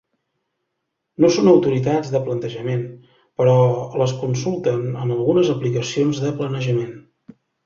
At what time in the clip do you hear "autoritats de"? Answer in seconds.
1.51-2.21